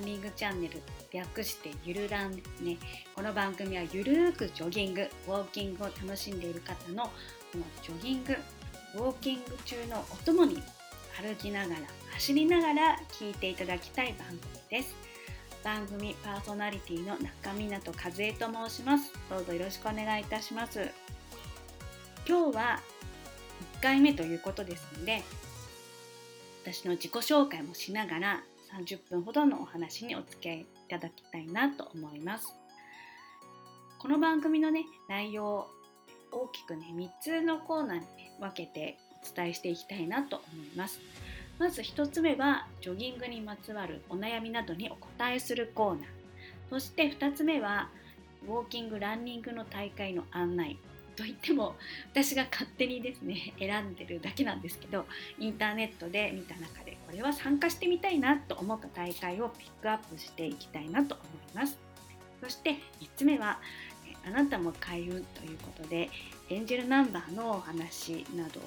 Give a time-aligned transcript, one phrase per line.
[0.00, 0.80] ランニングチャンネル
[1.12, 2.30] 略してゆるラン
[2.62, 2.78] ね。
[3.14, 7.10] この番組はゆるーくジョギングウォーキングを楽しんでいる方のこ
[7.56, 8.34] のジョギング
[8.94, 10.62] ウォーキング中のお供に
[11.20, 11.80] 歩きながら
[12.14, 14.40] 走りながら聞いていただきたい番組
[14.70, 14.94] です。
[15.62, 19.12] 番組パーソナリティの中港和恵と申します。
[19.28, 20.80] どうぞよろしくお願いいたします。
[22.26, 22.80] 今日は
[23.80, 25.22] 1回目ということですので
[26.64, 28.42] 私の自己紹介もしながら
[28.78, 32.54] 30分ほどのお話にお付き合いいただきたいなと思います。
[33.98, 35.70] この番組のね内容を
[36.32, 38.04] 大きくね3つのコーナーに、
[38.40, 41.00] 分けてお伝えしていきたいなと思います。
[41.58, 46.02] まず1つ目はジョギングにまつわるお悩みなどにお答えするコーナー。
[46.70, 47.90] そして2つ目は
[48.46, 50.78] ウォーキングランニングの大会の案内。
[51.20, 51.76] といっても
[52.14, 55.04] 私が勝手にですね選んでるだけなんですけど
[55.38, 61.78] インターネットで見た中でこれは参加してみたいなと思った大会をピックアップしていきたいなと思います。
[62.42, 62.76] そして3
[63.16, 63.58] つ目は
[64.26, 66.08] あなたも開運ということで
[66.48, 68.60] エンジェルナンバーのお話など、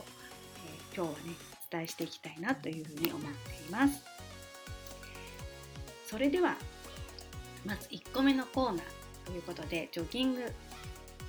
[0.94, 1.34] えー、今日はね
[1.72, 3.28] お伝えしていきたいなというふうに思って
[3.68, 4.04] います。
[6.06, 6.56] それでは
[7.66, 10.54] まず1個目のコーナーということでジョギング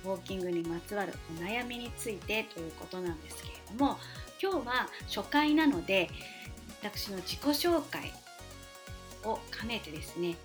[0.05, 3.97] ウォーキングにまつわるお悩みについてということなんですけれども
[4.41, 6.09] 今日は初回なので
[6.81, 8.13] 私の自己紹介
[9.23, 10.35] を兼ねてですね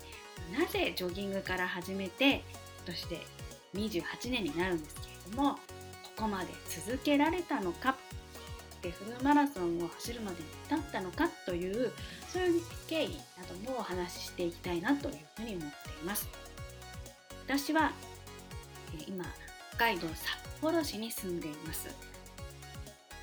[0.57, 2.43] なぜジョギングから始めて今
[2.87, 3.19] 年で
[3.75, 5.59] 28年になるんですけれどもこ
[6.23, 6.47] こまで
[6.85, 7.95] 続けられたのか
[8.81, 11.91] でフルマラソンを走るまでに至ったのかという
[12.27, 15.69] そういう経緯などもお話ししていきたいなというふうに思ってい
[16.05, 16.27] ます。
[17.45, 17.91] 私は
[19.07, 19.25] 今
[19.81, 21.89] 海道札幌市に住んでいます。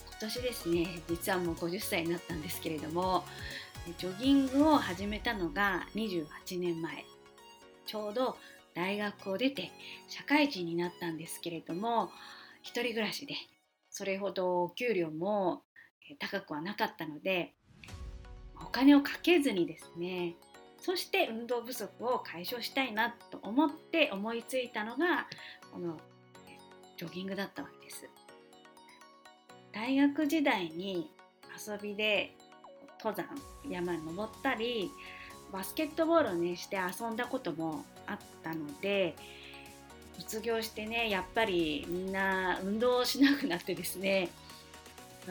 [0.08, 3.22] 今年ですね実はもう50歳になったんですけれども
[3.96, 6.26] ジョギングを始めたのが28
[6.58, 7.04] 年前。
[7.86, 8.36] ちょうど
[8.74, 9.70] 大学を出て
[10.08, 12.10] 社会人になったんですけれども
[12.62, 13.36] 一人暮らしで
[13.88, 15.62] それほどお給料も
[16.18, 17.54] 高くはなかったので
[18.60, 20.34] お金をかけずにですね
[20.80, 25.28] そして運動不足を解消したいなと思って思いついたのが
[25.72, 26.00] この
[26.98, 28.08] ジョギングだったわけです。
[29.72, 31.10] 大学時代に
[31.66, 32.34] 遊びで
[33.02, 33.28] 登山
[33.70, 34.90] 山に登ったり
[35.52, 39.14] バスケットボールをねして遊んだこともあったので
[40.18, 44.30] 卒業してねやっぱりみんな運動しなくなってですね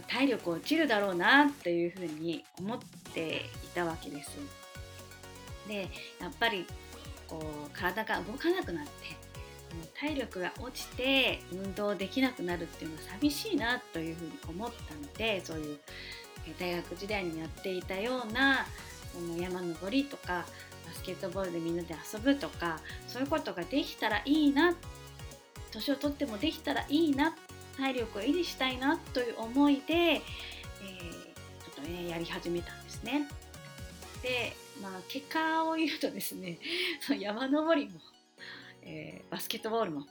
[0.07, 2.79] 体力落ちるだろうなっていうふうに思っ
[3.13, 4.37] ていたわけです。
[5.67, 5.89] で
[6.21, 6.65] やっぱり
[7.27, 9.26] こう体が動かなくなって
[9.99, 15.79] 体力が落ちて運動できなくなるっていうのは寂しいなというふうに思ったのでそういう
[16.59, 18.65] 大学時代にやっていたような
[19.13, 20.45] その山登りとか
[20.85, 24.75] バスケットボールでみんなで遊ぶとかそういうことができたらいいな
[25.71, 27.35] 年を取ってもできたらいいな
[27.77, 33.27] 体力を維持したいなという思いで、えー、ちょっとねやり始めたんですね。
[34.21, 36.57] でまあ結果を言うとですね
[37.01, 37.99] その山登りも
[38.87, 40.07] えー、バスケットボールも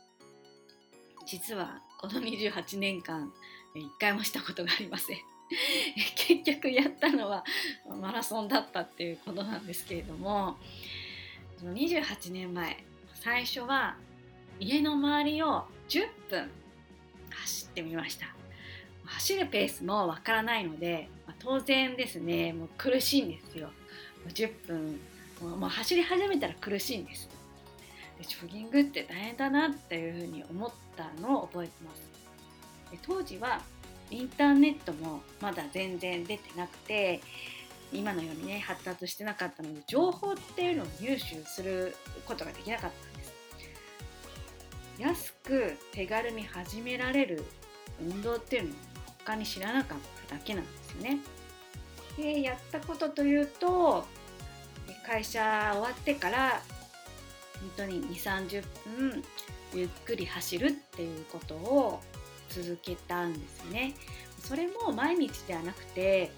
[1.26, 3.32] 実はこの28年間
[3.74, 5.18] 1回もしたことがありません。
[6.16, 7.44] 結局やったのは
[8.00, 10.58] マラソンだったっていうことなんですけれども
[11.56, 13.96] その28年前最初は
[14.58, 16.50] 家の周りを10分
[17.30, 18.34] 走ってみました。
[19.04, 23.70] 走るペースもわからないので、まあ、当然ですねもう苦しいんですよ。
[24.28, 25.00] 10分
[25.58, 27.35] もう走り始めたら苦しいんです。
[28.24, 32.02] ジョギングって大変だなっていうふうに思ったのを覚えてます。
[32.90, 33.60] で当時は
[34.10, 37.20] インターネットもまだ全然出てなくて
[37.92, 43.32] 今のようにね発達してなかったので情報っていうのを入手することができなかったんです。
[44.98, 47.44] 安く手軽に始められる
[48.00, 48.72] 運動っていうのを
[49.18, 49.98] 他に知らなかっ
[50.28, 51.18] ただけなんですよね。
[52.16, 54.06] でやったことというと
[55.06, 56.62] 会社終わってから
[57.60, 59.24] 本当に2 3 0分
[59.74, 62.00] ゆっくり走るっていうことを
[62.48, 63.94] 続けたんですね。
[64.40, 66.30] それも毎日ではなくて、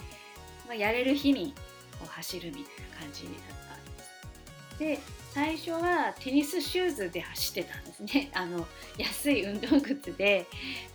[0.66, 1.52] まあ、やれる日に
[1.98, 3.32] こう走るみたいな感じだっ
[3.68, 4.02] たんで
[4.74, 4.78] す。
[4.78, 8.30] で最初はテニスシューズで走ってたんですね。
[8.34, 8.66] あの
[8.96, 10.46] 安い運動靴で、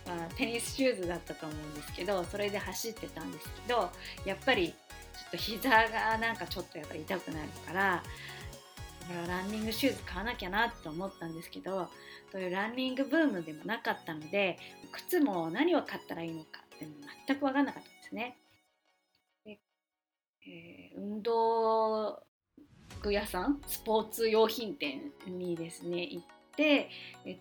[0.06, 3.90] まあ、テニスシューズだったと思うんですけどそれで走ってたんですけど
[4.24, 4.74] やっぱりちょ
[5.28, 8.02] っと膝がなんかちょっとやっぱり痛くなるから
[9.28, 11.88] ランニングシューズ買わなきゃなと思ったんですけど
[12.32, 14.58] そういうランニングブームでもなかったので
[14.92, 16.86] 靴も何を買ったらいいのかって
[17.26, 18.38] 全く分かんなかったんですね。
[19.44, 19.58] で
[20.46, 22.22] えー、運動
[22.98, 26.90] 服屋さんスポーツ用品店にですね行って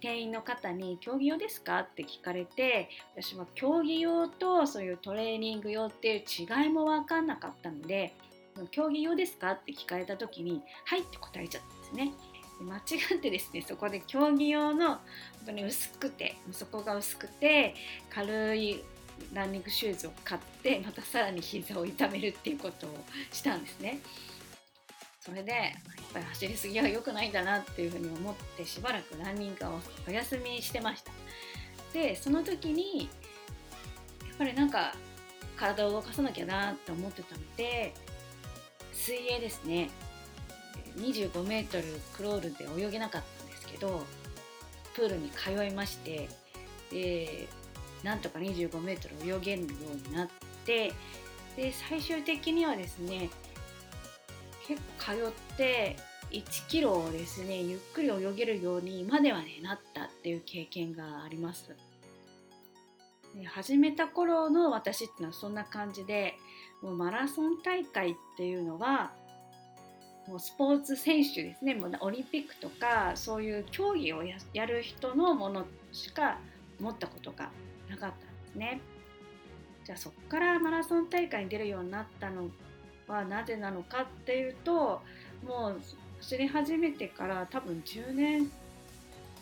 [0.01, 6.23] 店員の方に「競技用ですか?」って聞かれて私は競技用とそういうトレーニング用っていう
[6.63, 8.13] 違いも分かんなかったので
[8.71, 12.13] 「競技用ですか?」って聞かれた時に「はい」って答えちゃったんですね。
[12.61, 15.01] 間違ってですねそこで競技用の本
[15.47, 17.75] 当に薄くて底が薄くて
[18.09, 18.83] 軽い
[19.33, 23.99] ランニングシューズを買ってまたさらに膝を痛めるっていうことをしたんですね。
[25.19, 25.71] それでやっ
[26.11, 31.13] ぱり走りすぎは良くないんだなっていうふうに思ってしばらくランニングをお休みしてました
[31.93, 34.93] でその時にやっぱりなんか
[35.55, 37.93] 体を動かさなきゃなと思ってたので
[38.93, 39.89] 水泳ですね
[40.97, 41.83] 25メートル
[42.15, 44.03] クロールで泳げなかったんですけど
[44.95, 46.29] プールに通いまして
[46.91, 47.47] で
[48.03, 50.29] なんとか25メートル泳げるようになっ
[50.65, 50.93] て
[51.55, 53.29] で最終的にはですね
[54.67, 55.95] 結構通って
[56.31, 61.75] 1キロをですねゆっくり泳げるようにまではねなったっていう経験があります。
[63.47, 66.35] 始めた頃の私っていうのはそんな感じで
[66.83, 69.13] もうマラソン大会っていうのは
[70.27, 76.39] もうスポーツ選手ですねもうオリンピックとかそういう競技をやる人のものしか
[76.79, 77.49] 持ったことが
[77.89, 78.81] なかったんですね。
[79.85, 82.49] じゃあそこからマラソン大会に出るようになったの
[83.07, 85.01] はなぜなのかっていうと
[85.45, 85.81] もう
[86.19, 88.51] 走り始めてから多分10年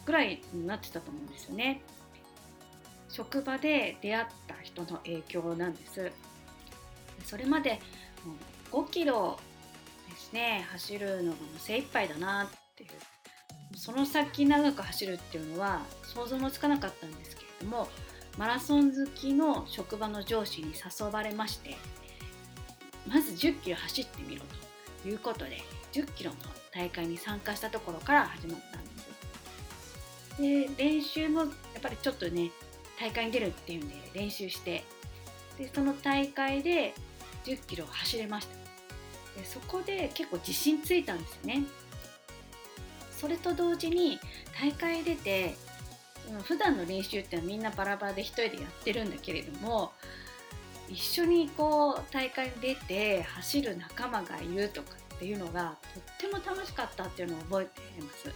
[0.05, 1.81] ぐらいになってたと思うんですよね。
[3.09, 6.11] 職場で出会った人の影響なんです。
[7.25, 7.79] それまで
[8.71, 9.39] 5キロ
[10.09, 12.89] ですね走るのが精一杯だなっていう。
[13.75, 17.87] その先長く走るっていうのは想像もつかなかったんですけれども
[18.37, 21.77] マラソン好きの職場の上司に誘われまして
[23.07, 24.41] まず10キロ走ってみろ
[25.03, 25.61] ということで
[25.93, 26.37] 10キロの
[26.73, 30.77] 大会に参加したところから始まったんです。
[30.77, 31.49] で練習もやっ
[31.81, 32.51] ぱりちょっとね
[32.99, 34.83] 大会に出るっていうんで練習して
[35.57, 36.93] でその大会で
[37.45, 41.63] 10キロ走れましたでそこで結構自信ついたんですね
[43.19, 44.19] それと同時に
[44.59, 45.55] 大会出て
[46.43, 49.91] 普段の練習ってのはみんなバラバラで1人でやってるんだけれども
[50.89, 58.31] 一緒にこう大会に出て走る仲間がいるとかっていうのがとっても楽しかったっていうのを覚えています。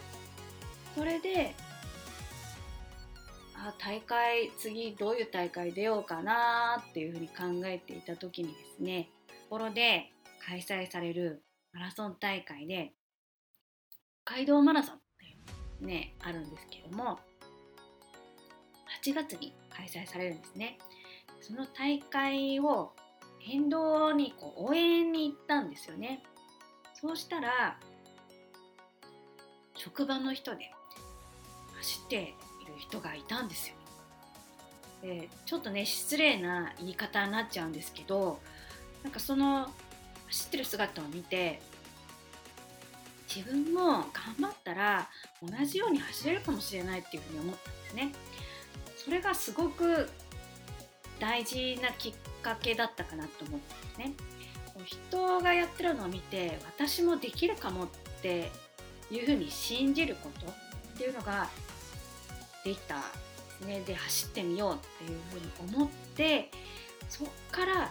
[0.96, 1.54] それで
[3.58, 10.12] あ大会次どういう大会出ようかなっていうふうに考えていた時にですねところで
[10.48, 11.44] 開催される
[11.74, 12.94] マラソン大会で
[14.26, 15.36] 北海道マラソンってい
[15.82, 17.20] うねあるんですけども
[19.04, 20.78] 8月に開催されるんですね。
[21.42, 22.94] その大会を
[23.48, 26.24] 沿道にこう応援に行ったんですよね。
[26.94, 27.78] そうしたら
[29.76, 30.72] 職場の人で
[31.78, 32.34] 走って
[32.76, 33.76] いる人がいたんですよ。
[35.02, 38.40] でちょっとね失礼な言い方になっちゃうんですけど
[39.04, 39.70] なんかその
[40.28, 41.62] 走ってる姿を見て
[43.34, 44.04] 自分も頑
[44.40, 45.10] 張ったら
[45.42, 48.12] 同じように走れるかもしれないっていうふうに思ったんですね。
[48.98, 50.10] それがすごく
[51.20, 54.14] 大事なきっかけだったかなと思ったんですね。
[54.84, 57.88] 人がやってるのを見て私もできるかもっ
[58.22, 58.52] て
[59.10, 61.50] いうふうに信じることっていうのが
[62.66, 62.96] できた
[63.66, 66.50] ねで走ってみようっていうふうに思って
[67.08, 67.90] そっから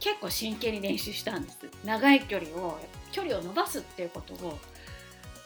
[0.00, 1.58] 結構真剣に練習したんです。
[1.84, 2.78] 長い距離を
[3.10, 4.58] 距離を伸ばすっていうことを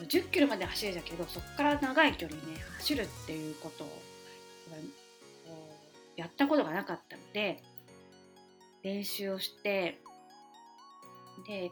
[0.02, 2.42] 10キロまで走れたけどそこから長い距離ね
[2.78, 3.88] 走るっていうことを
[6.16, 7.62] やったことがなかったので
[8.82, 9.98] 練習をして
[11.46, 11.70] で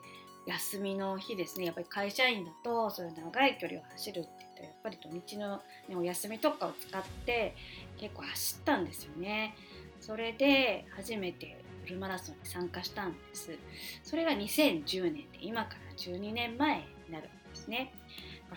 [0.51, 1.67] 休みの日ですね。
[1.67, 7.55] やっぱり会社員だとそういう長い距離を走るって言ったらやっぱり土日の、ね、お休みとかを使って
[7.99, 9.55] 結構走ったんですよね。
[10.01, 13.57] それで初めてフルマラソンに参加したんです。
[14.03, 17.93] それが2010年で今から12年前になるんですね。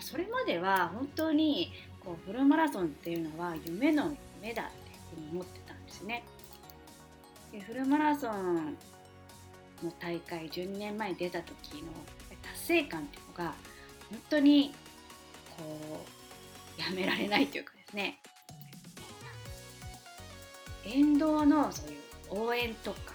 [0.00, 6.24] それまでは本当にこうフルマラソンっていうのは夢の夢だっていうふうに思ってたんですね。
[7.52, 8.76] でフルマラソン
[9.84, 11.92] の大会12年前に出た時の
[12.42, 13.54] 達成感っていうのが
[14.10, 14.74] 本当に
[15.56, 16.04] こ
[16.78, 18.18] うやめられないというかですね
[20.84, 23.14] 沿道のそういう応援とか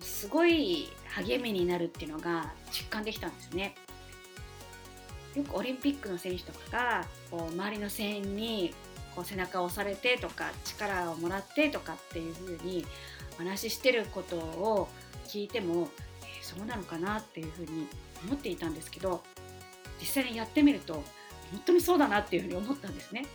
[0.00, 3.74] すごい励みになるっていうのが実感できたんですね。
[5.34, 8.74] よくオリンピックの選手とかがこう周りの声援に
[9.14, 12.84] こう背中を押されてとか力をもらってとかっていう風に
[13.34, 14.88] お話ししてることを
[15.30, 15.88] 聞いても、
[16.22, 17.86] えー、そうなのかなっていう風に
[18.24, 19.22] 思っていたんですけど
[20.00, 20.94] 実際にやってみると
[21.52, 23.26] 本当にそうだなっていうふうに思ったんですね。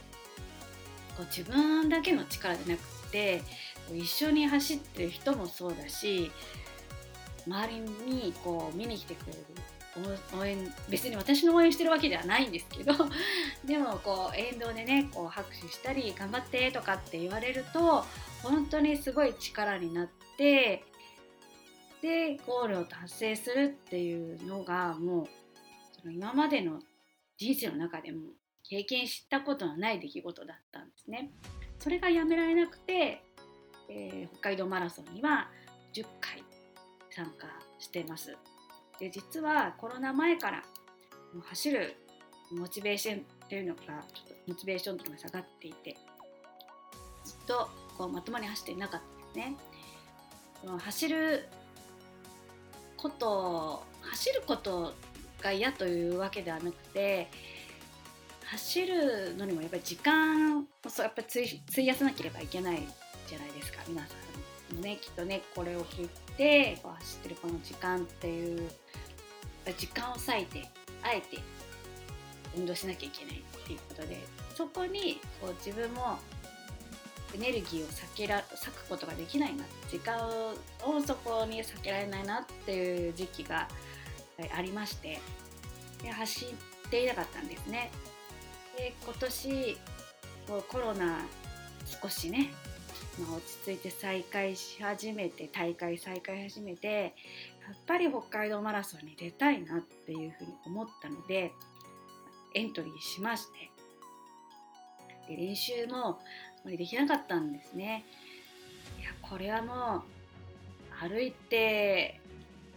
[1.15, 3.41] こう自分だけの力じゃなくて
[3.93, 6.29] 一緒に走ってる人もそうだし
[7.47, 9.39] 周りにこう見に来てくれる
[10.37, 10.57] 応援
[10.89, 12.93] 別に私の応援してるわけではないんですけど
[13.63, 18.05] でもこう沿道でねこう拍手したり頑張ってとかって言われると
[18.43, 20.83] 本当にすごい力になって
[22.05, 25.27] でゴールを達成するっていうのがもう
[25.99, 26.79] その今までの
[27.35, 28.19] 人生の中でも
[28.69, 31.31] 経験したことのない出来事だったんですね。
[31.79, 33.23] それがやめられなくて、
[33.89, 35.49] えー、北海道マラソンには
[35.93, 36.43] 10回
[37.09, 37.47] 参加
[37.79, 38.37] してます。
[38.99, 40.63] で実はコロナ前から
[41.43, 41.95] 走る
[42.51, 45.97] モチベーションっていうのがちょっとモチベーションというのが下がっていて
[47.23, 49.57] ずっとこうまともに走っていなかったんですね。
[50.79, 51.49] 走る
[52.97, 54.93] こと走ること
[55.41, 57.29] が嫌というわけではなくて
[58.45, 62.83] 走るのにもやっぱり時間そうやっぱり費やさなければいけない
[63.27, 63.79] じゃないですか。
[63.87, 64.07] 皆さ
[64.71, 68.69] んもねきっとねこれを聞いてこう走ってるこの時間っていう
[69.77, 70.67] 時間を割いて
[71.03, 71.39] あえて
[72.55, 74.23] 運動しなきゃいけないっていうことで
[74.55, 76.17] そこにこう自分も
[77.35, 80.53] エネルギーを避けら割くことができないな時間を
[81.05, 83.67] そこに避けられないなっていう時期が
[84.55, 85.19] ありまして
[86.01, 87.91] で走っていなかったんですね。
[88.77, 89.77] で今年
[90.47, 91.25] こうコロナ
[92.01, 92.51] 少しね、
[93.19, 97.15] ま、落ち着いて再開し始めて大会再開始めて
[97.67, 101.51] やっぱり北海道マラソンに出たいなっていうふうに思ったので
[102.53, 103.71] エントリーしまして
[105.27, 106.19] で練習も
[106.71, 108.05] できなかったんですね。
[108.99, 110.03] いやこれはも
[111.03, 112.19] う歩いて、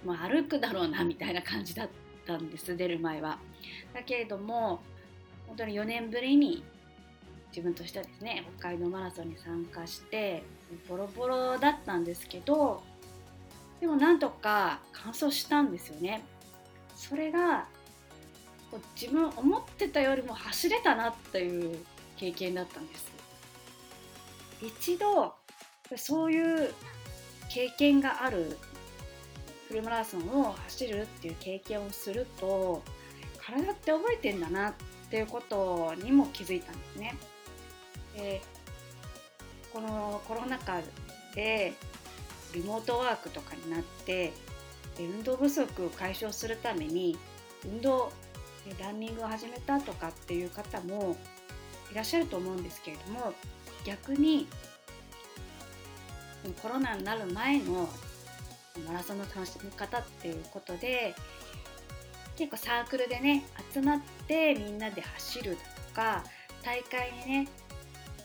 [0.04, 1.88] まあ、歩くだろうなみたいな感じだっ
[2.26, 3.38] たんです出る前は。
[3.95, 4.80] だけれども
[5.47, 6.62] 本当に4年ぶりに
[7.50, 10.42] 自分としてはですね北海道マラソンに参加して
[10.88, 12.83] ボロボロだったんですけど
[13.80, 16.23] でもなんとか完走したんですよね。
[16.97, 17.66] それが
[19.00, 21.78] 自分思ってたよりも走れたなっていう
[22.16, 23.17] 経験だったんです。
[24.62, 25.35] 一度
[25.97, 26.73] そういう
[27.49, 28.57] 経験がある
[29.69, 32.83] フルマラソンを走るっていう経験をすると
[33.38, 34.75] 体って覚えてんだなっ
[35.11, 37.17] ていうことにも気づいたんですね。
[38.17, 38.43] で
[39.73, 40.81] このコロナ禍
[41.35, 41.73] で
[42.55, 44.33] リモートワークとかになって
[44.99, 47.17] 運動不足を解消するために
[47.65, 48.11] 運動
[48.81, 51.17] ランニングを始めたとかっていう方も
[51.93, 53.33] いらっしゃると思うんですけれども
[53.85, 54.47] 逆に
[56.62, 57.88] コロナになる前の
[58.87, 61.14] マラソンの楽しみ方っていうことで
[62.37, 63.44] 結構サークルでね
[63.75, 65.56] 集まってみんなで走る
[65.90, 66.23] とか
[66.62, 67.49] 大会にね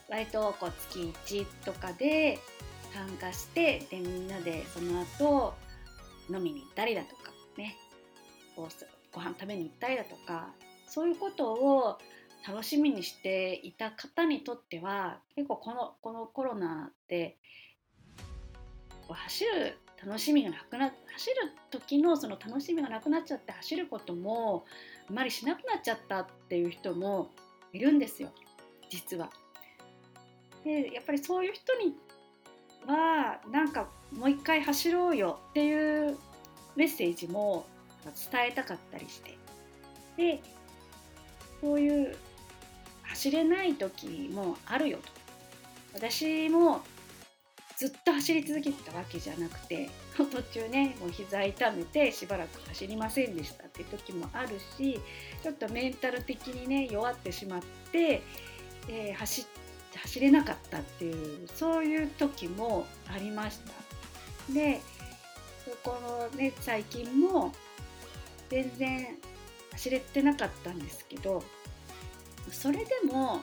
[0.09, 2.39] 割とこう月1とかで
[2.93, 5.53] 参加してでみんなでその後
[6.29, 7.75] 飲みに行ったりだとかね
[8.55, 10.49] ご飯食べに行ったりだとか
[10.87, 11.97] そういうことを
[12.47, 17.37] 楽しみにしていた方にとっては結構このこのコロナって
[19.09, 21.35] 走る楽しみがなくな走る
[21.71, 24.65] 時のその楽しみがなくなっちゃって走ることも
[25.09, 27.29] あまりしなくなっちゃったっていう人も
[27.71, 28.29] いるんですよ
[28.89, 29.29] 実は。
[30.63, 31.95] でやっぱりそういう人に
[32.85, 36.17] はなんかもう一回走ろうよっていう
[36.75, 37.65] メッセージも
[38.31, 39.37] 伝えたかったりして
[40.17, 40.41] で
[41.61, 42.15] そういう
[43.13, 45.03] 走れない時もあるよと
[45.93, 46.81] 私も
[47.77, 54.99] ずっと走り続けてたわけじゃなくて途中ねもう膝痛めてしばらく走りませんでしたっていう時もあるし
[55.43, 58.21] ちょっとメンタル的にね弱ってしまって、
[58.87, 59.45] えー、走
[59.95, 64.53] 走れなかったっていうそういう時もありました。
[64.53, 64.81] で
[65.83, 67.51] このね最近も
[68.49, 69.17] 全然
[69.71, 71.43] 走れてなかったんですけど
[72.51, 73.41] それでも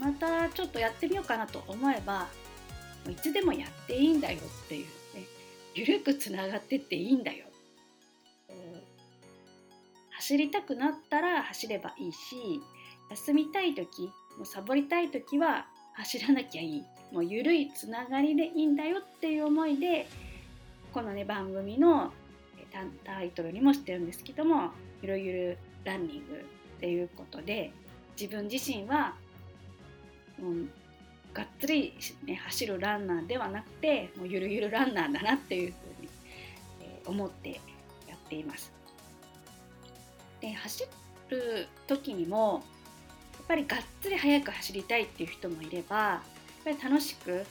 [0.00, 2.26] またちょっとやってみようかなと思えば
[3.08, 5.24] いつでもやっていいんだよっていうね
[5.74, 7.46] 緩くつながってっていいんだよ。
[10.10, 12.62] 走りたくなったら走ればいいし
[13.10, 14.04] 休みたい時
[14.38, 16.84] もうサボりたい時は走らなきゃいい。
[17.12, 20.08] もう緩いつながりでいいんだよっていう思いで
[20.92, 22.12] このね番組の
[23.04, 24.70] タイトルにもしてるんですけども
[25.02, 26.44] 「ゆるゆるランニング」
[26.76, 27.72] っていうことで
[28.20, 29.14] 自分自身は、
[30.40, 30.70] うん、
[31.32, 36.08] がっつり、ね、走るランナーではなくてもうゆるゆるランナーだなっていうふうに、
[36.82, 37.60] えー、思って
[38.08, 38.72] やっています。
[40.40, 40.86] で走
[41.30, 42.62] る時にも
[43.34, 46.22] やっぱりがっつり速く走りたいっていう人もいればや
[46.60, 47.44] っぱり楽しく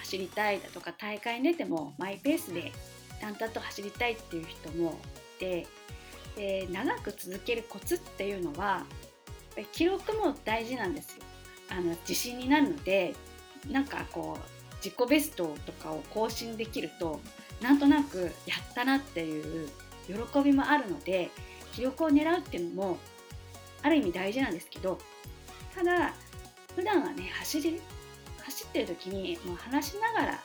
[0.00, 2.72] 走りたいだとか大会に出てもマイペースで
[3.20, 4.98] 淡々と走りたいっていう人も
[5.36, 5.66] いて
[6.40, 8.86] で長く続けるコツっていうのは
[9.72, 11.24] 記録も大事なんですよ。
[11.68, 13.14] あの自信になるので
[13.70, 17.20] なんかこう自己ベストとかを更新できると
[17.60, 19.68] なんとなくやったなっていう
[20.06, 21.30] 喜びもあるので
[21.74, 22.98] 記録を狙うっていうのも
[23.82, 24.98] ある意味大事なんですけど
[25.76, 26.14] ただ
[26.74, 27.80] 普段はね走り
[28.42, 30.40] 走ってる時にもう話しながら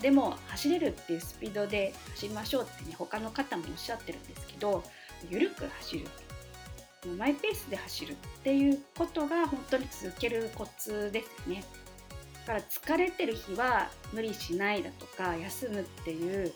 [0.00, 4.82] でも走れるっていうスピードで走りましょうってね他の方もおっしゃってるんですけど
[5.30, 6.06] 緩く走る。
[7.18, 11.64] マイペースで走るっていうことが本当に続けるコツですね。
[12.46, 16.52] だから疲れてる日は無理しないだとか休むっていう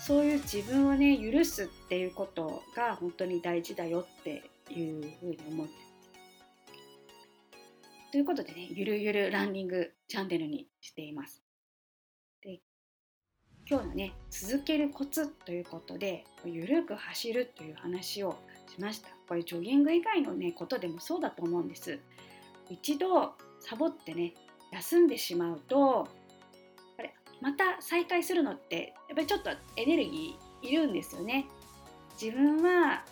[0.00, 5.72] そういう自分をね許すっていうことが本当に大事だよっていうふうに思って
[8.10, 11.44] ということでねゆるゆるランニングチャンネルにしています。
[13.70, 18.36] 今日のね続けるコツということでゆるく走るという話を
[18.66, 19.10] しました。
[19.28, 22.00] これジョギング以外のねことでもそうだと思うんです。
[22.68, 24.34] 一度サボってね
[24.72, 26.08] 休んでしまうと
[27.40, 31.46] また再開するのってやっぱりちょっとエネルギーいるんですよね。
[32.20, 33.04] 自分は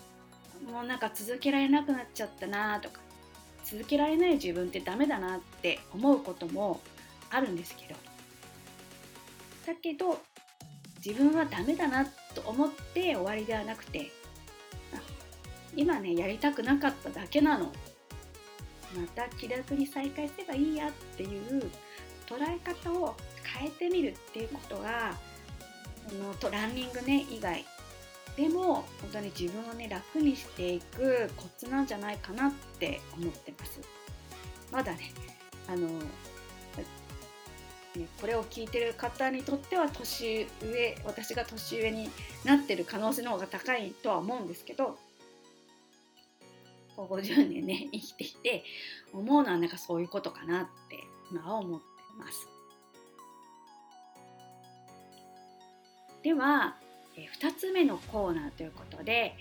[0.69, 2.99] もうなんか続けられなくなっちゃったなとか
[3.63, 6.81] 続けられない自分ってダメだなって思うことも
[7.29, 7.95] あるんですけど。
[9.65, 10.19] だけど
[11.03, 14.11] 自分はダメだなと思って終わりではなくて
[15.75, 17.71] 今ねやりたくなかっただけなの。
[18.95, 21.71] また気楽に再開すればいいやっていう
[22.25, 25.13] 捉え方を変えてみるっていうことが
[26.07, 27.63] このランニングね以外
[28.35, 33.79] でも本当に自分をね楽にしていくコツなんじゃないかなって思ってます。
[34.71, 35.11] まだね
[35.67, 35.87] あの
[38.21, 42.09] これを聞いてる方にとっては年上私が年上に
[42.45, 44.97] なってる可能性の方が高いとは思うんですけど
[46.95, 48.63] 50年ね生きてきて
[49.13, 50.97] 思うのはなんかそういうことかなって
[51.31, 51.85] 今は思って
[52.17, 52.47] ます。
[56.21, 56.75] では、
[57.15, 59.37] 2つ目のコーナーということで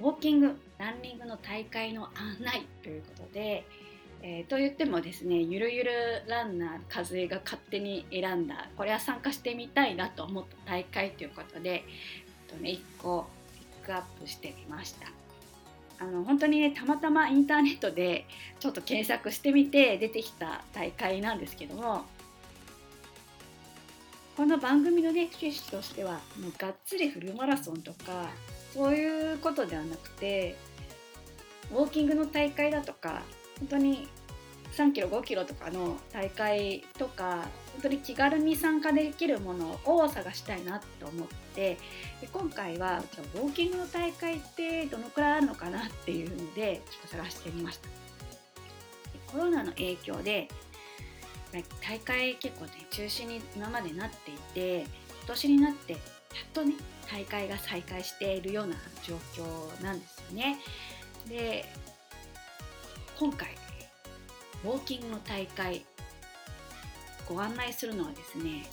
[0.00, 3.66] ウォーキングランニングの大会の案内ということで、
[4.22, 5.90] えー、と言ってもですねゆるゆる
[6.26, 15.08] ランナー和江が勝手に選んだこれは参加してみたいなと思った大会ということで、えっとね、1個ピックアップしてみました。
[16.00, 18.24] あの本当にねたまたまインターネットで
[18.60, 22.04] ちょっと検索してみて出てきた大会なんですけども
[24.36, 28.28] この番組のね趣旨としてはもうがっつりフルマラソンとか
[28.72, 30.54] そういうことではなくて
[31.72, 33.22] ウォーキングの大会だとか
[33.60, 34.08] 本当に
[34.76, 41.78] 3キロ5キロとかの大会とか本当に気軽に参加できるものを探したいなと思って
[42.20, 47.88] で今回はじゃウォーキングの大会ってどのくらいあるのかなっていうのでちょっと探してみました
[49.32, 50.48] コロナの影響で
[51.80, 54.88] 大会結構ね中止に今までなっていて今
[55.28, 56.00] 年になってやっ
[56.52, 56.74] とね
[57.10, 60.58] 大会が再開しているような状況なんですよね。
[61.26, 61.64] で
[63.18, 63.48] 今回
[64.64, 65.84] ウォーキングの大会
[67.28, 68.64] ご案内するのはですね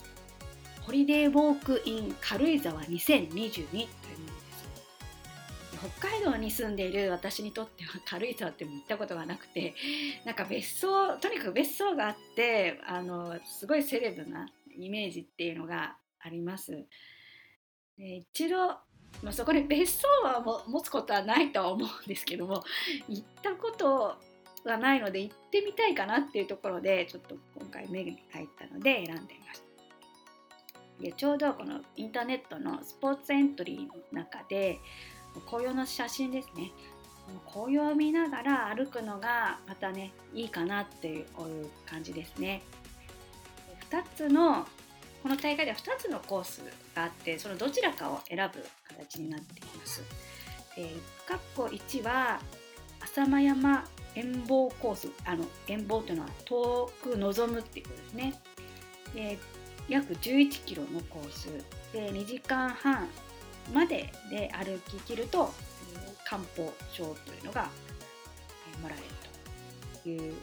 [0.82, 3.90] ホリデーウォークイン軽井沢2022というもので
[4.52, 9.74] す北海道に住んでいる私にとっては軽井沢っても行ったことがなくて
[10.24, 14.46] なんか別荘とにかく別荘があってあのすごいセレブな
[14.78, 16.86] イメージっていうのがあります。
[17.98, 22.62] で一度、まあ、そこで別荘はも持つことはないとは思うんですけども
[23.08, 24.14] 行ったこと
[24.66, 29.66] がないので行ってみたいかなっていうところでちょっと今回目に入ったので選んでみました。
[31.00, 34.78] でちょうどこのインターネットのスポーツエントリーの中で
[35.46, 36.72] 紅葉の写真ですね。
[37.52, 41.26] 紅葉を見ながら歩くのがまたねいいかなっていう
[41.84, 42.62] 感じですね。
[43.90, 44.66] 2つの
[45.22, 46.62] この大会では2つのコース
[46.94, 50.02] があってそのどちらかを選ぶ形になっています。
[50.76, 50.94] え
[51.26, 52.40] 括弧1は
[53.02, 53.84] 浅間山
[54.16, 58.34] 遠望コースあの遠望というのは遠く望むっていうことですね。
[59.14, 59.38] で
[59.88, 61.48] 約11キロのコース。
[61.92, 63.08] で2時間半
[63.72, 65.52] までで歩ききると
[66.24, 67.68] 漢方証というのが
[68.82, 69.04] もらえる
[70.02, 70.34] という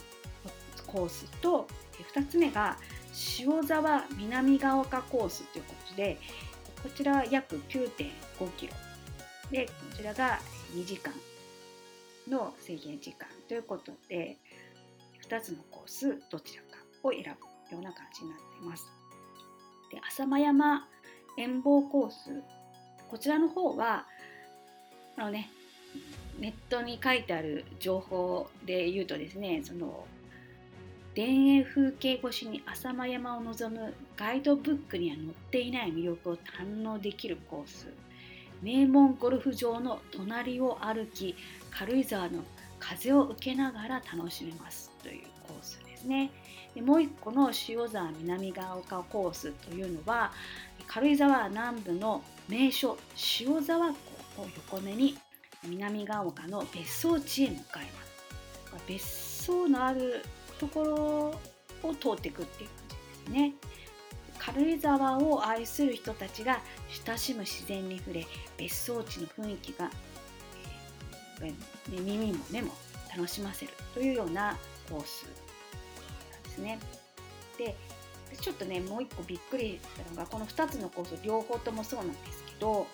[0.87, 1.67] コースと
[2.13, 2.77] 2つ目が
[3.39, 6.17] 塩沢南ヶ丘コースということで
[6.81, 8.73] こちらは約9.5キロ。
[9.51, 10.39] でこちらが
[10.75, 11.13] 2時間。
[12.29, 14.37] の制限時間ということで
[15.29, 18.91] 2つのコースどちらかを選ぶような感じになっています。
[19.91, 20.87] で浅間山
[21.37, 22.41] 遠望コース
[23.09, 24.05] こちらの方は
[25.17, 25.49] あのね
[26.39, 30.05] ネットに書いてある情報で言うとですねその
[31.15, 37.87] 田園風景越しに浅間山を望むガイドブックには載っていない魅力を堪能できるコース
[38.63, 41.35] 名門ゴルフ場の隣を歩き
[41.77, 42.43] 軽井沢の
[42.79, 46.31] 風を受けながら楽しめますというコースですね。
[46.75, 50.31] でもう一個の塩沢南ヶ丘コースというのは
[50.87, 52.97] 軽井沢南部の名所
[53.39, 53.95] 塩沢湖
[54.41, 55.17] を横目に
[55.63, 58.13] 南ヶ丘の別荘地へ向かいます。
[58.87, 59.05] 別
[59.45, 60.23] 荘のある
[60.59, 63.53] ところを通っていくっていう感じですね。
[64.39, 66.59] 軽井沢を愛する人たちが
[67.05, 68.25] 親しむ自然に触れ
[68.57, 69.89] 別荘地の雰囲気が、
[71.45, 72.73] えー、耳も目も
[73.15, 74.57] 楽しませるというような
[74.89, 75.25] コース
[76.31, 76.79] なんですね。
[77.57, 77.75] で
[78.41, 82.87] ちょっとねもう一個びっくりしたのがこの2つのコース両方ともそうなんですけど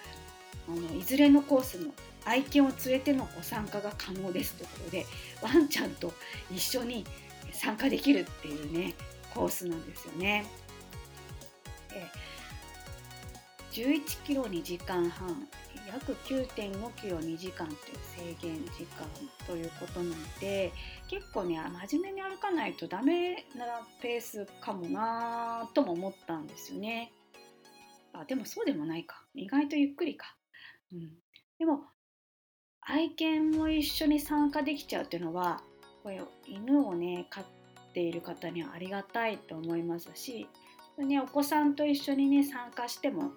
[0.67, 1.93] あのいずれのコースも
[2.25, 5.05] 愛犬を連れてのご参加が可能ですということで
[5.41, 6.13] ワンちゃんと
[6.51, 7.05] 一緒に
[7.53, 8.93] 参加できるっていうね
[9.33, 10.45] コースなんですよね。
[13.71, 15.47] 11キロ2時間半
[15.93, 17.77] 約9.5キロ2時間という
[18.39, 19.07] 制限時間
[19.47, 20.71] ということなので
[21.09, 23.65] 結構ね真面目に歩かないとダメな
[24.01, 27.11] ペースかもなとも思ったんですよね。
[28.13, 29.23] あでもそうでもないか。
[29.35, 30.35] 意外とゆっくりか、
[30.91, 31.11] うん、
[31.57, 31.81] でも
[32.81, 35.61] 愛犬も一緒に参加できちゃうっていうのは
[36.03, 37.45] これ犬をね飼っ
[37.93, 40.47] ている方にはありがたいと思いますし
[41.05, 43.31] ね、お子さんと一緒にね参加しても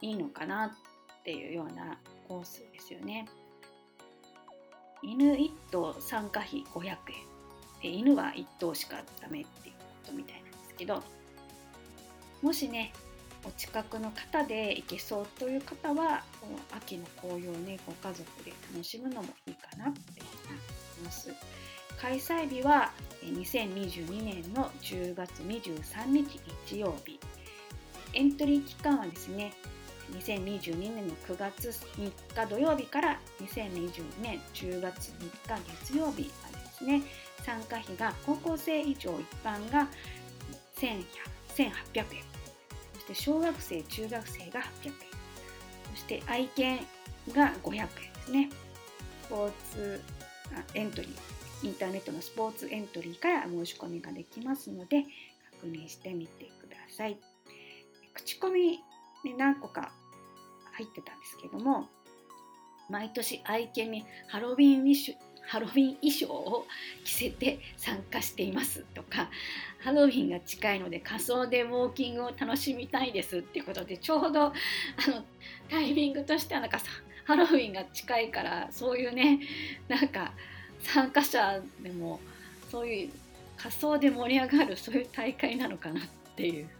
[0.00, 0.87] いいのかなって
[1.28, 3.26] っていうようなコースですよね。
[5.02, 6.96] 犬1頭参加費500円
[7.82, 11.02] で犬は1頭しかダメっていうことみたいなんですけど
[12.42, 12.92] もしね
[13.46, 21.30] お近くの方で行けそうという方はこの秋の紅葉をねご家族で楽しむのもいいかなって思います。
[22.00, 22.90] 開催日は
[23.22, 27.20] 2022年の10月23日日曜日
[28.14, 29.52] エントリー期間はですね
[30.12, 37.02] 2022年の9月3日土曜日から2022年10月3日月曜日までですね。
[37.44, 39.88] 参加費が高校生以上一般が
[40.76, 40.96] 1800
[41.96, 42.04] 円。
[42.94, 44.92] そして小学生中学生が800円。
[45.92, 46.78] そして愛犬
[47.32, 47.90] が500円で
[48.24, 48.50] すね。
[49.24, 50.00] スポーツ
[50.74, 51.66] エントリー。
[51.66, 55.04] インターネットのスポーツエントリーから申し込みができますので
[55.60, 57.18] 確認してみてください。
[58.14, 58.80] 口コミ、
[59.34, 59.92] 何個か
[60.72, 61.88] 入ってたんですけども
[62.88, 65.14] 毎年愛犬にハロウィンウィッシュ
[65.48, 66.66] ハロウィン衣装を
[67.04, 69.30] 着せて参加していますとか
[69.82, 74.52] ハロウィンが近いので仮装でウォーキングを楽しみたいですっていうことでちょうどあの
[75.70, 76.86] タイミングとしてはなんかさ
[77.24, 79.40] ハロウィンが近いからそういうね
[79.88, 80.32] なんか
[80.80, 82.20] 参加者でも
[82.70, 83.10] そういう
[83.56, 86.04] 仮装で盛り上がるそういう大会なのかなっ
[86.36, 86.77] ていう。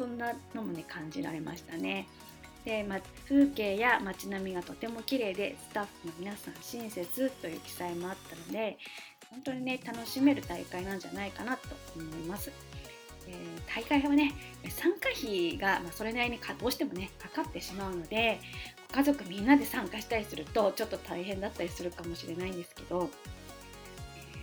[0.00, 2.08] そんなのもね感じられましたね。
[2.64, 8.78] で、ま、風景や街並みがとても綺麗でスタッフの皆さん親切という記載もあったので
[9.30, 12.50] 本当にね楽しめる大会なんじゃないかなと思います。
[13.28, 13.36] えー、
[13.74, 14.32] 大会はね
[14.70, 18.40] 参加費が、ま、それなりにどうしてもねかかってしまうので
[18.92, 23.10] 家族みんなで参加したりするとちょっと大変だったりするかもしれないんですけど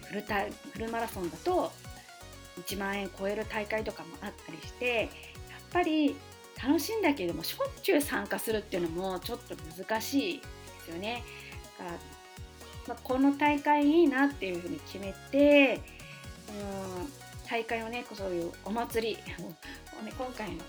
[0.06, 1.72] フルタフルマラソンだと
[2.62, 5.10] 1万円超える大会とかもあったりして
[5.72, 6.16] ぱり
[6.62, 10.44] 楽しいんだけれどもしょっちゅう参加するっていうのもちょっと難しいで
[10.86, 11.24] すよね。
[11.78, 11.98] だから
[12.88, 15.82] まあ、この大会いいなっていうふうに決めて
[16.50, 17.12] うん
[17.50, 19.18] 大会をねそういうお祭り
[20.04, 20.64] ね、今回の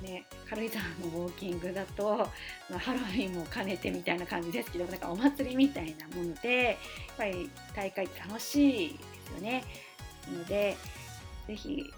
[0.00, 2.28] ね、軽井沢のウォーキングだと、
[2.68, 6.76] まあ、ハロウィンも兼ねてみたいな感じですけどなんかお祭りみたいなものでやっ
[7.16, 9.64] ぱり大会楽しいですよね。
[10.28, 10.76] ので
[11.46, 11.92] 是非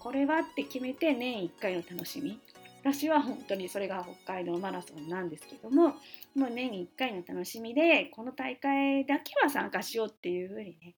[0.00, 2.40] これはって決めて年1回の楽しみ
[2.82, 5.88] 私は本当にそれが北海道マラソンなんですけども
[6.34, 10.94] もう年1回の楽しみでこの大会だけは参加しようっていうふうにね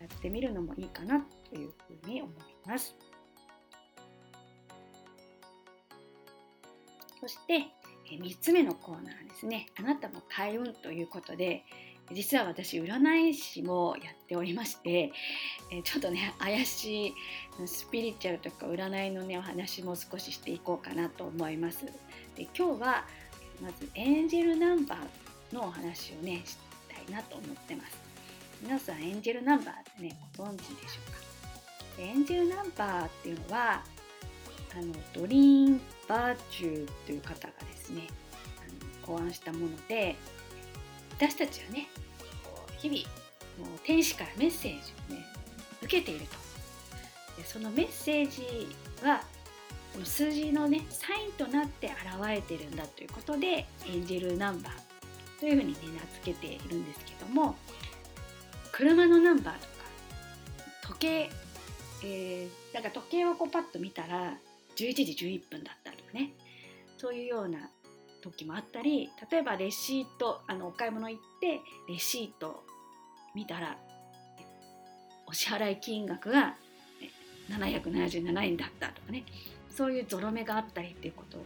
[0.00, 2.34] やってみるのもいいかなというふうに思い
[2.66, 2.96] ます。
[7.20, 7.66] そして
[8.18, 9.66] 3つ目のコーナーですね。
[9.78, 11.64] あなたも開運ということで、
[12.12, 15.12] 実は私占い師もやっておりまして、
[15.70, 17.14] えちょっとね怪しい
[17.66, 21.86] スピリチュアルとか占いのねお話も少ししていこうかなと思います。
[22.36, 23.04] で今日は
[23.62, 26.56] まずエンジェルナンバーのお話をねし
[26.88, 27.96] たいなと思ってます。
[28.62, 32.02] 皆さんエンジェルナンバーってねご存知でしょうか？
[32.02, 33.82] エンジェルナンバーっていうのは
[34.72, 38.06] あのドリーン・バーチューという方がですね
[38.58, 40.16] あの考案したもので
[41.20, 41.86] 私たちはね
[42.78, 43.00] 日々
[43.70, 44.78] もう天使からメッセージ
[45.10, 45.26] をね
[45.82, 46.36] 受けていると。
[47.36, 49.22] でそのメッセージは
[50.02, 57.54] 数字のねサインとなって現れてるんだということでエンジェルナンバーというふうにね名付けているんですけども
[58.72, 59.66] 車のナンバーとか
[60.82, 61.30] 時計、
[62.04, 64.38] えー、なんか時計をこうパッと見たら
[64.76, 66.30] 11時11分だったりとかね
[66.96, 67.68] そういうような
[68.20, 72.64] 時もあったり例えばレシートあのお買い物行ってレシート
[73.34, 73.76] 見たら
[75.26, 76.56] お支払い金額が
[77.50, 79.24] 777円だったとかね
[79.70, 81.38] そういうゾロ目があったりっていうこと、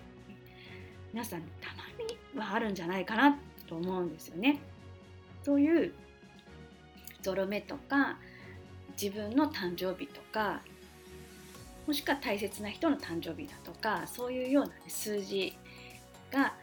[1.13, 4.59] 皆さんたまにはあるんじゃないかなと思うんですよね。
[5.45, 5.93] そういう
[7.23, 8.19] ゾロ目とか
[9.01, 10.63] 自分の誕生日とか
[11.87, 15.57] もしくは大切な人の誕生日だとかそういうような、ね、数字
[16.33, 16.55] が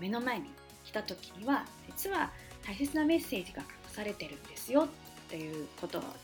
[0.00, 0.46] 目の前に
[0.84, 2.30] 来た時には実は
[2.66, 4.88] 大切なメッセージが隠されてるんですよっ
[5.28, 6.16] ていうことなんで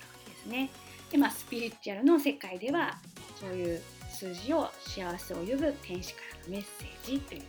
[0.42, 0.70] すね。
[1.10, 2.98] でまあスピリチュアルの世界では
[3.38, 7.44] そういう数字を幸せを呼ぶ天使からのメッセージというっ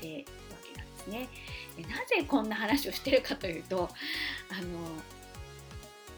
[0.00, 1.28] てわけなんですね。
[1.76, 3.88] でなぜこんな話をしてるかというと
[4.50, 4.68] あの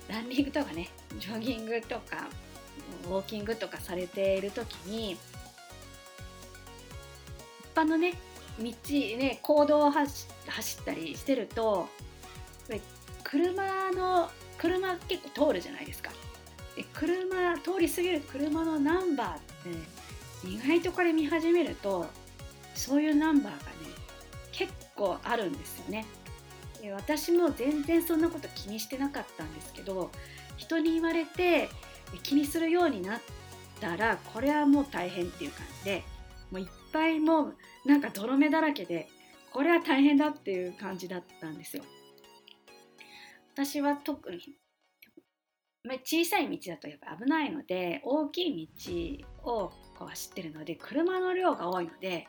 [0.09, 2.29] ランニングとかねジョギングとか
[3.05, 5.19] ウォーキングとかされている時に一
[7.75, 8.15] 般のね
[8.59, 10.27] 道ね公道を走
[10.81, 11.89] ったりしてると
[13.25, 16.11] 車の車結構通るじゃないですか。
[16.77, 19.41] で車通り過ぎる車のナンバーっ
[20.43, 22.07] て意外とこれ見始めると
[22.75, 23.63] そういうナンバーがね
[24.53, 26.07] 結構あるんですよね。
[26.81, 30.11] で私も全然そんなこと気にしてなかったんですけど
[30.57, 31.69] 人に言われて
[32.23, 33.21] 気にするようになっ
[33.81, 36.05] たらこれはもう大変っていう感じで
[36.51, 39.09] もういっぱいもうなんか泥目だらけで
[39.53, 41.85] これは大変だっていう感じだったんですよ。
[43.53, 44.57] 私は特に
[46.05, 48.69] 小さい道だとやっぱ危ないので大きい
[49.43, 52.27] 道をこう走ってるので車の量が多いので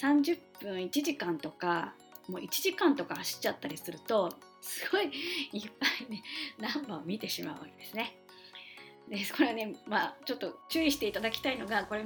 [0.00, 1.94] 30分1時間とか
[2.28, 5.10] もう1時間とか走っちゃったりするとすごいいっ
[5.78, 6.22] ぱいね
[6.58, 8.16] ナンバーを見てしまうわけですね。
[9.08, 12.04] でこれはねまあちょっと注意していただきたいのがこれ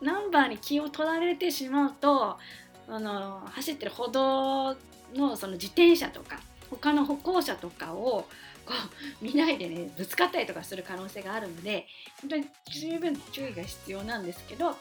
[0.00, 2.38] ナンバーに気を取られてしまうと
[2.88, 4.76] あの走ってる歩道
[5.14, 8.26] のその自転車とか他の歩行者とかを
[8.64, 8.74] こ
[9.20, 11.86] う見ないでねぶつかったりとかする可能性があるので
[12.20, 14.76] 本当に十分注意が必要なんですけどこ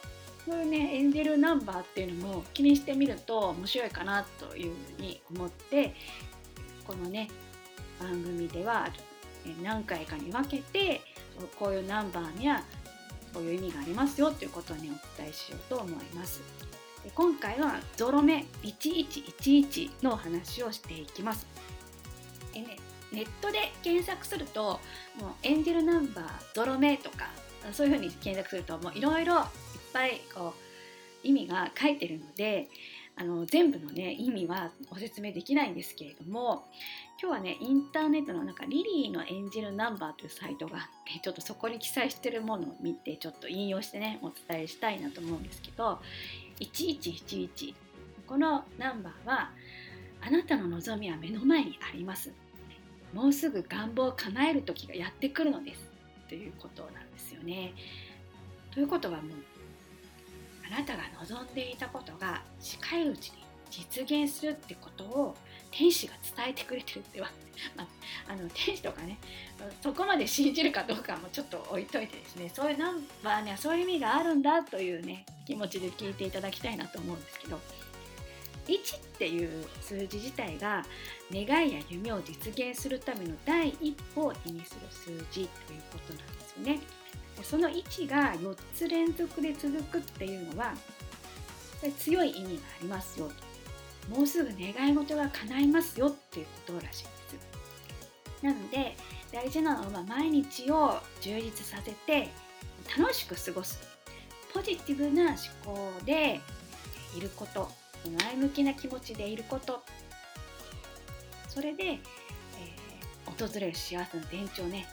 [0.50, 5.94] ういうねエンジェルナンバーっていうのも気にしてみると面白いかなというふうに思って
[6.88, 7.30] このね
[8.00, 8.88] 番組では
[9.62, 11.02] 何回かに分けて
[11.58, 12.64] こういうナンバーには
[13.34, 16.42] こういう意味がありますよということをねお伝えしようと思います。
[17.04, 21.46] で今回はゾロ目1111のお話をしていきます。
[22.54, 22.78] えね、
[23.12, 24.80] ネットで検索すると
[25.20, 27.30] もうエンジェルナンバーゾロ目とか
[27.74, 29.46] そういうふうに検索するともういろいろいっ
[29.94, 30.54] ぱいこ
[31.24, 32.68] う意味が書いてるので
[33.16, 36.66] あの全部のね意味はご説明できないんですけれども
[37.22, 46.00] 今日はねインターネットの中リリーの演じるナンバーというサイトがあって ちょっとそこに記載してるものを見てちょっと引用してねお伝えしたいなと思うんですけど
[46.62, 47.76] 1111
[48.26, 49.52] このナンバーは
[50.22, 52.32] あなたの望みは目の前にあります。
[53.14, 55.90] もうすぐ願望を叶える時がやってくるのです。
[56.28, 57.74] ということなんですよね。
[58.72, 59.38] ということはもう
[60.68, 65.36] あなたが望んでいたことが近いうちに実現するってことを
[65.72, 67.30] 天使が伝えてくれてるっては、
[67.76, 67.88] まあ、
[68.34, 69.18] あの天使とかね
[69.82, 72.52] そこまで信じるかどうかもちょっと置いといてですね。
[72.54, 77.60] そういうナンバーにはそういう意味があるんだというね気持ちで聞いていただきたいなと思うんですけど。
[78.68, 80.86] 1っていう数字自体が
[81.32, 86.80] 願いや夢を実現するための第一歩を意味する数字ということなんですよね。
[87.44, 90.74] その位置が4つ連続で続くっていうのは
[91.98, 93.32] 強い意味がありますよ
[94.08, 97.12] もうすぐ願い事が叶いますよっていうことらしいんで
[98.42, 98.96] すなので
[99.32, 102.30] 大事なのは毎日を充実させて
[102.98, 103.80] 楽しく過ごす。
[104.54, 106.40] ポジティブな思考で
[107.16, 107.70] いること。
[108.24, 109.84] 前向きな気持ちでいること。
[111.48, 114.88] それで、えー、訪れる幸せの伝承ね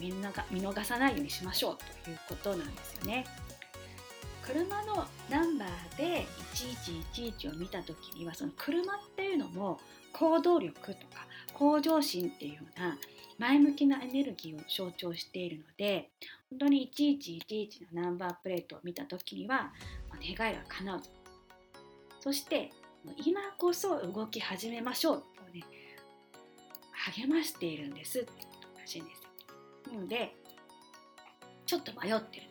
[0.00, 3.24] みんなが見逃さないようにしましょうということなんですよね。
[4.48, 9.78] 車のナンバーで1111を見た時にはその車っていうのも
[10.14, 12.96] 行動力とか向上心っていうような
[13.38, 16.08] 前向きなエネルギーを象徴しているので
[16.48, 19.70] 本当に1111のナンバープレートを見た時には
[20.14, 21.00] 願いが叶う。
[22.20, 22.70] そして
[23.24, 25.62] 今こそ動き始めましょうとね
[27.14, 28.36] 励ましているんですってこ
[28.74, 29.22] とらしいんです。
[29.92, 30.34] なので
[31.66, 32.47] ちょっと迷ってる。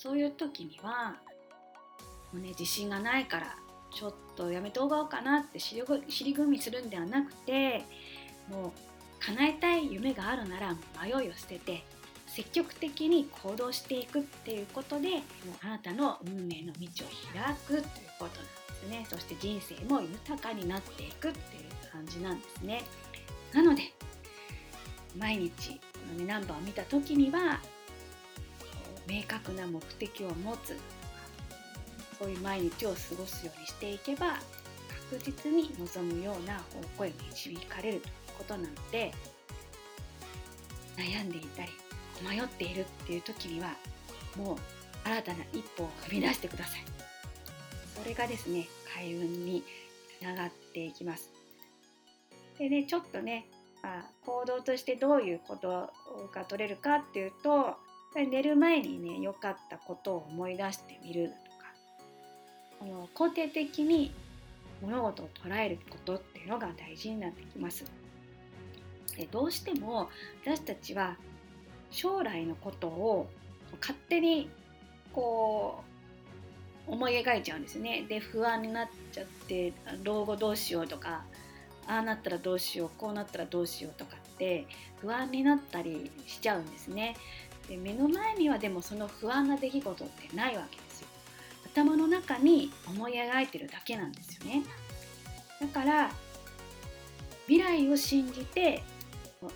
[0.00, 1.16] そういう時には
[2.32, 3.56] もうね自信がないから
[3.92, 7.82] ちょっとやめておこうかなって尻込みするんではなくて
[8.48, 8.70] もう
[9.18, 11.82] 叶えたい夢があるなら迷いを捨てて
[12.28, 15.20] 積極的に行動していくっていうことでもう
[15.64, 17.82] あなたの運命の道を開くという
[18.20, 19.06] ことなんですね。
[19.10, 22.84] そして人生も豊かになっていくっていう感じなんですね。
[23.52, 23.82] なので
[25.18, 25.80] 毎日こ
[26.12, 27.58] の、ね、ナンバーを見た時には
[29.08, 30.76] 明確な目的を持つ。
[32.18, 34.40] そういう毎日を過ごすようにしていけば
[35.10, 39.12] 確実に望むような方向へ導かれるということなので
[40.96, 41.68] 悩んでいたり
[42.28, 43.70] 迷っているっていう時には
[44.36, 44.56] もう
[45.04, 46.84] 新たな一歩を踏み出してください。
[48.02, 49.62] それがですね開運に
[50.18, 51.30] つながっていきます。
[52.58, 53.46] でねちょっとね、
[53.82, 55.92] まあ、行動としてどういうこと
[56.34, 57.76] が取れるかっていうと
[58.14, 61.72] 寝る前にね良かったことを思い出してみるとか
[62.80, 64.12] この肯定的に
[64.80, 67.84] 物事を捉えることっていうのが大事になってきます。
[69.16, 70.08] でどうしても
[70.44, 71.16] 私たちは
[71.90, 73.28] 将来のことを
[73.80, 74.48] 勝手に
[75.12, 75.82] こ
[76.88, 78.04] う思い描いちゃうんですね。
[78.08, 79.72] で不安になっちゃって
[80.04, 81.24] 老後どうしようとか
[81.86, 84.66] ああなったらどうしようこうなったらどうしようとかって
[85.00, 87.16] 不安になったりしちゃうんですね。
[87.68, 91.08] で目の前にはでもその不安な出来事ってないわけですよ。
[91.66, 94.64] 頭の中に思い描いてるだけなんですよね。
[95.60, 96.10] だから
[97.46, 98.82] 未来を信じて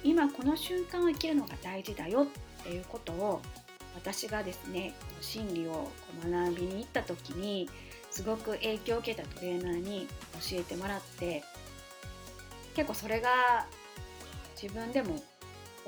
[0.05, 3.41] 今この瞬間を生きるのが大事だよっていうことを
[3.95, 5.91] 私がですね心理を
[6.25, 7.69] 学びに行った時に
[8.11, 10.07] すごく影響を受けたトレーナーに
[10.51, 11.43] 教えてもらって
[12.75, 13.67] 結構それが
[14.61, 15.23] 自分でも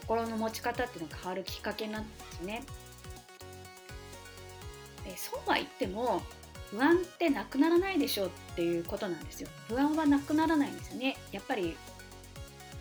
[0.06, 2.62] 心の持ち方っていうのが変わるきっかけなんですね。
[5.04, 6.22] でそうは言っても
[6.70, 9.48] 不安ってなくならないでしょうっていうことなんですよ。
[9.68, 11.16] 不安はなくならないんですよね。
[11.32, 11.76] やっぱり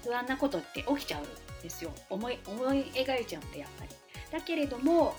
[0.04, 1.26] 不安なことって起きちゃうん
[1.64, 3.90] ですよ思い思い描いちゃうんでやっぱり
[4.32, 5.16] だけれども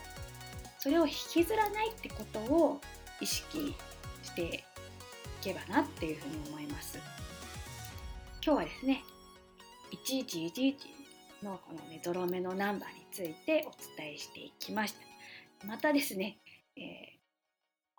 [0.78, 2.80] それを引きずらないってことを
[3.20, 3.74] 意識
[4.22, 4.60] してい
[5.40, 6.98] けばなっていうふうに思います
[8.44, 9.02] 今日はですね
[10.06, 10.76] 1111
[11.44, 14.94] のこのねゾロ目のナンバーについてお伝えしていきまし
[15.60, 16.38] たまたですね、
[16.76, 16.80] え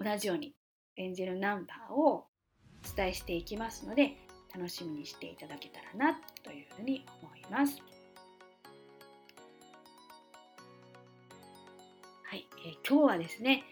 [0.01, 0.53] ー、同じように
[0.97, 2.27] エンジェルナンバーをお
[2.95, 4.17] 伝えしていきますので
[4.53, 7.81] 楽しみにしていただけたらなというふうに思います。
[12.23, 13.63] はい、えー、今日はですね、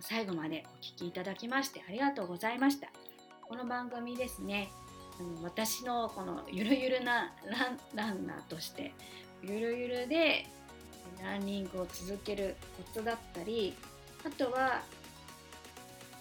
[0.00, 2.88] 最後までお聴きいただきましてありがとうございました。
[3.48, 4.68] この番組ですね、
[5.42, 7.32] 私のこのゆるゆるな
[7.94, 8.92] ランナーとして
[9.42, 10.46] ゆるゆるで
[11.22, 13.74] ランニングを続けるコツだったり
[14.24, 14.82] あとは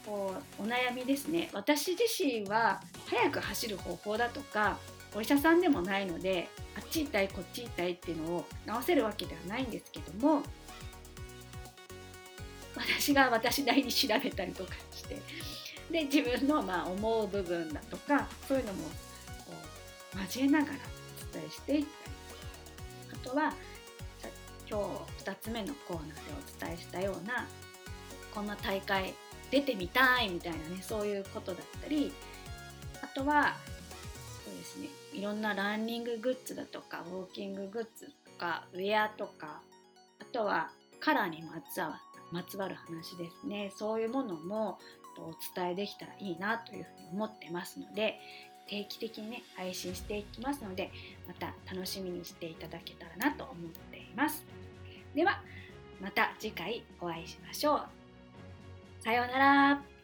[0.05, 1.49] こうお悩みですね。
[1.53, 4.77] 私自身は速く走る方法だとか
[5.15, 10.43] お医者さんでもないのであっち痛いこっち痛いっていうのを治せるわけではないんですけども
[12.75, 15.17] 私が私なりに調べたりとかして
[15.91, 19.53] で自分のまあ思う部分だとかそういうのもこ
[20.15, 22.17] う交えながらお伝えしていったり。
[23.13, 23.53] あとは
[24.69, 26.13] 今日2つ目のコーナーで
[26.59, 27.47] お伝えしたような
[28.35, 29.13] こんな大会
[29.49, 32.11] 出てみたいみたいなねそういうことだったり。
[33.01, 33.55] あとは
[34.45, 39.61] そうですねいろんなランニンググッズだとかウォーキンググッズとかウェアとか
[40.19, 40.69] あとは
[40.99, 41.99] カラーにまつわ
[42.31, 43.71] まつわる話ですね。
[43.75, 44.79] そういうものも
[45.21, 48.19] お伝えできたらいいなというふうに思ってますので
[48.67, 50.91] 定期的にね配信していきますので
[51.27, 54.45] また楽しみにしていただけたらなと思っています
[55.15, 55.41] では
[56.01, 57.81] また次回お会いしましょう
[59.03, 59.96] さようなら。